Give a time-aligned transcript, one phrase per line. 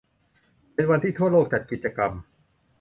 [0.73, 2.11] เป็นวันที่ทั่วโลกจัดกิจกรรม